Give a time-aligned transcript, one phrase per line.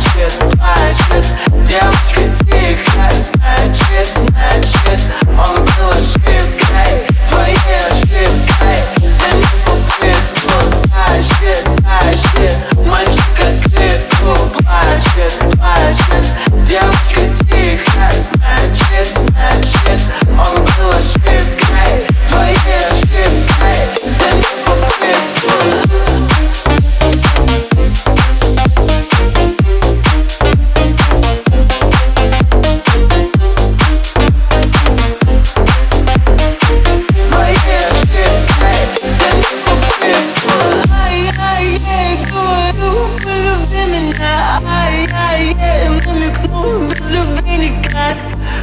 [0.00, 0.57] shit.
[44.08, 48.16] меня А я ей намекну без любви никак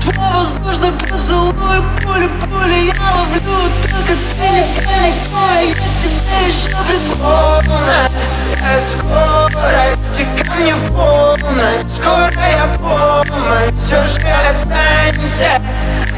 [0.00, 8.10] Твой воздушный поцелуй Пули, пули, я ловлю Только ты не далеко Я тебя еще придумаю
[8.60, 15.62] Я скорость, ко мне в полночь Скорая помощь Уже останься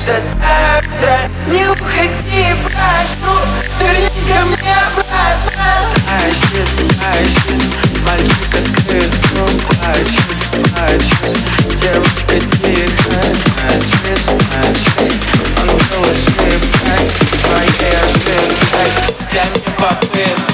[0.06, 1.14] до завтра
[1.46, 2.29] Не уходи.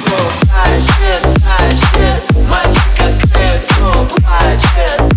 [0.07, 5.16] Плачет, плачет, мальчик открыт, но плачет